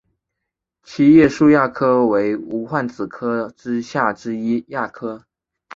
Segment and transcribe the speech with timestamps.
[0.81, 3.53] 七叶树亚科为无患子科
[3.83, 5.23] 下之一亚科。